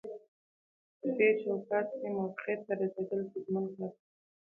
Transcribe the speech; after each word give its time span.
پدې 0.99 1.27
چوکاټ 1.41 1.87
کې 1.99 2.07
موافقې 2.15 2.55
ته 2.65 2.71
رسیدل 2.81 3.19
ستونزمن 3.29 3.65
کار 3.77 3.91
دی 3.91 3.99